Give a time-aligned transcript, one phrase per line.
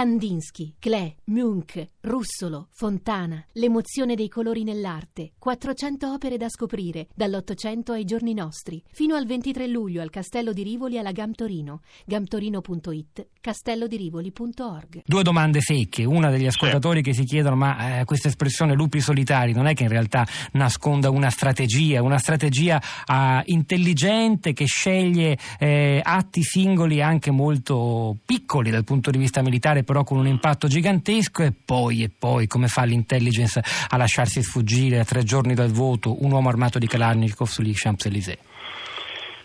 [0.00, 8.06] Kandinsky, Klee, Munch, Russolo, Fontana, l'emozione dei colori nell'arte, 400 opere da scoprire, dall'Ottocento ai
[8.06, 15.02] giorni nostri, fino al 23 luglio al Castello di Rivoli alla Gam Torino, gamtorino.it, castellodirivoli.org.
[15.04, 19.52] Due domande secche, una degli ascoltatori che si chiedono ma eh, questa espressione lupi solitari
[19.52, 26.00] non è che in realtà nasconda una strategia, una strategia eh, intelligente che sceglie eh,
[26.02, 31.42] atti singoli anche molto piccoli dal punto di vista militare però con un impatto gigantesco
[31.42, 36.22] e poi, e poi come fa l'intelligence a lasciarsi sfuggire a tre giorni dal voto
[36.22, 38.38] un uomo armato di Kalashnikov sugli Champs-Élysées?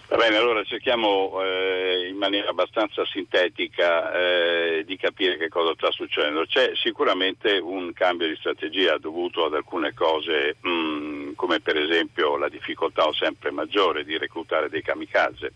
[0.07, 5.89] Va bene, allora cerchiamo eh, in maniera abbastanza sintetica eh, di capire che cosa sta
[5.89, 6.45] succedendo.
[6.45, 12.37] C'è sicuramente un cambio di strategia dovuto ad alcune cose, mh, mm, come per esempio
[12.37, 15.53] la difficoltà sempre maggiore di reclutare dei kamikaze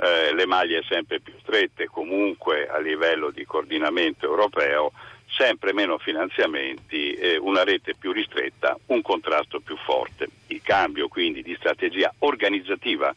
[0.00, 4.92] eh, le maglie sempre più strette, comunque a livello di coordinamento europeo,
[5.26, 10.28] sempre meno finanziamenti, eh, una rete più ristretta, un contrasto più forte.
[10.48, 13.14] Il cambio quindi di strategia organizzativa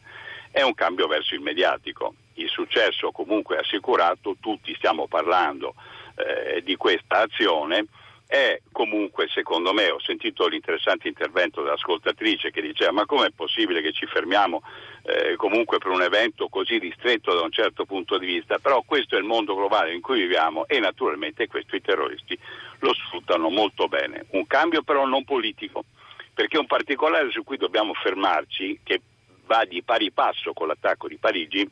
[0.50, 2.14] è un cambio verso il mediatico.
[2.34, 5.74] Il successo comunque assicurato, tutti stiamo parlando
[6.16, 7.86] eh, di questa azione
[8.32, 13.92] è comunque, secondo me, ho sentito l'interessante intervento dell'ascoltatrice che diceva ma com'è possibile che
[13.92, 14.62] ci fermiamo
[15.02, 19.16] eh, comunque per un evento così ristretto da un certo punto di vista, però questo
[19.16, 22.38] è il mondo globale in cui viviamo e naturalmente questo i terroristi
[22.78, 24.24] lo sfruttano molto bene.
[24.30, 25.84] Un cambio però non politico,
[26.32, 29.02] perché un particolare su cui dobbiamo fermarci, che
[29.44, 31.68] va di pari passo con l'attacco di Parigi,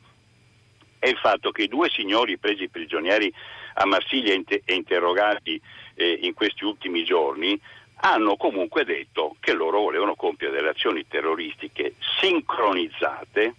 [1.01, 3.33] è il fatto che i due signori presi prigionieri
[3.73, 5.59] a Marsiglia e interrogati
[5.95, 7.59] eh, in questi ultimi giorni
[8.03, 13.55] hanno comunque detto che loro volevano compiere delle azioni terroristiche sincronizzate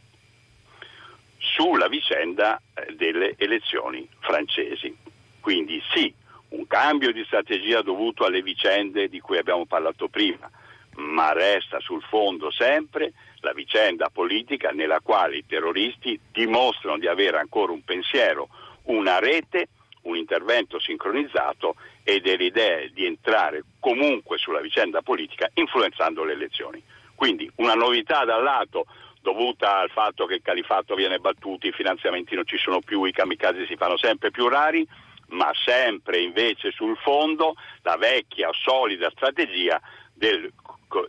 [1.38, 4.96] sulla vicenda eh, delle elezioni francesi.
[5.40, 6.14] Quindi sì,
[6.50, 10.48] un cambio di strategia dovuto alle vicende di cui abbiamo parlato prima,
[10.94, 17.38] ma resta sul fondo sempre la vicenda politica nella quale i terroristi dimostrano di avere
[17.38, 18.48] ancora un pensiero,
[18.84, 19.68] una rete
[20.02, 26.82] un intervento sincronizzato e delle idee di entrare comunque sulla vicenda politica influenzando le elezioni.
[27.14, 28.86] Quindi una novità dal lato
[29.20, 33.12] dovuta al fatto che il califato viene battuto, i finanziamenti non ci sono più, i
[33.12, 34.86] kamikaze si fanno sempre più rari,
[35.28, 39.80] ma sempre invece sul fondo la vecchia solida strategia
[40.12, 40.52] del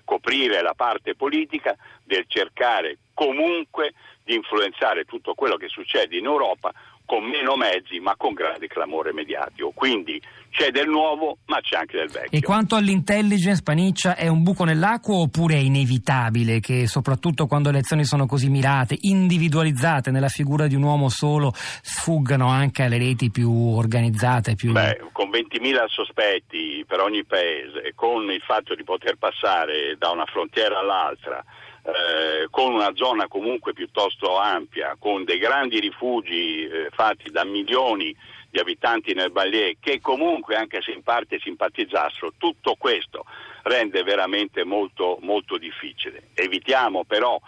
[0.03, 6.71] coprire la parte politica, del cercare comunque di influenzare tutto quello che succede in Europa
[7.05, 9.71] con meno mezzi ma con grande clamore mediatico.
[9.73, 12.37] Quindi c'è del nuovo ma c'è anche del vecchio.
[12.37, 17.79] E quanto all'intelligence, Paniccia, è un buco nell'acqua oppure è inevitabile che soprattutto quando le
[17.79, 23.31] azioni sono così mirate, individualizzate nella figura di un uomo solo, sfuggano anche alle reti
[23.31, 24.55] più organizzate?
[24.55, 24.71] Più...
[24.71, 30.25] Beh, con 20.000 sospetti per ogni paese, con il fatto di poter passare da una
[30.25, 31.43] frontiera all'altra,
[31.83, 38.15] eh, con una zona comunque piuttosto ampia, con dei grandi rifugi eh, fatti da milioni
[38.49, 43.25] di abitanti nel Ballier che comunque anche se in parte simpatizzassero, tutto questo
[43.63, 46.29] rende veramente molto, molto difficile.
[46.35, 47.39] Evitiamo però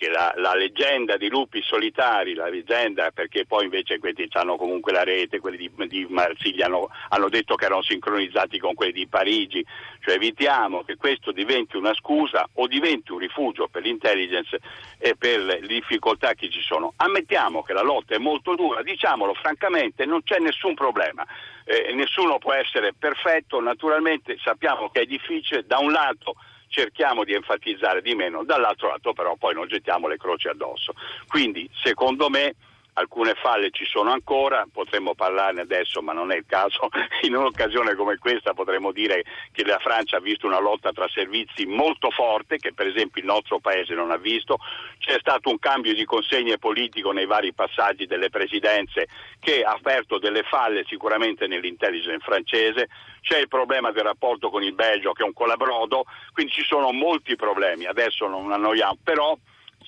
[0.00, 4.92] che la, la, leggenda di lupi solitari, la leggenda perché poi invece questi hanno comunque
[4.92, 9.06] la rete, quelli di, di Marsiglia hanno, hanno, detto che erano sincronizzati con quelli di
[9.06, 9.62] Parigi,
[10.00, 14.58] cioè evitiamo che questo diventi una scusa o diventi un rifugio per l'intelligence
[14.96, 16.94] e per le difficoltà che ci sono.
[16.96, 21.26] Ammettiamo che la lotta è molto dura, diciamolo francamente, non c'è nessun problema,
[21.64, 26.36] eh, nessuno può essere perfetto, naturalmente sappiamo che è difficile, da un lato
[26.70, 30.94] cerchiamo di enfatizzare di meno, dall'altro lato però poi non gettiamo le croci addosso.
[31.26, 32.54] Quindi secondo me
[32.94, 36.88] alcune falle ci sono ancora, potremmo parlarne adesso ma non è il caso,
[37.22, 41.66] in un'occasione come questa potremmo dire che la Francia ha visto una lotta tra servizi
[41.66, 44.58] molto forte che per esempio il nostro paese non ha visto,
[44.98, 49.06] c'è stato un cambio di consegne politico nei vari passaggi delle presidenze
[49.38, 52.88] che ha aperto delle falle sicuramente nell'intelligence francese,
[53.20, 56.92] c'è il problema del rapporto con il Belgio che è un colabrodo, quindi ci sono
[56.92, 59.36] molti problemi, adesso non annoiamo, però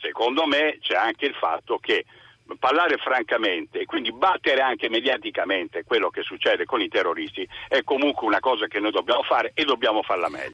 [0.01, 2.05] secondo me c'è anche il fatto che
[2.59, 8.27] parlare francamente e quindi battere anche mediaticamente quello che succede con i terroristi è comunque
[8.27, 10.51] una cosa che noi dobbiamo fare e dobbiamo farla meglio.